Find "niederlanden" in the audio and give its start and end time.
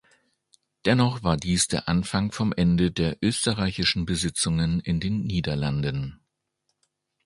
5.25-6.19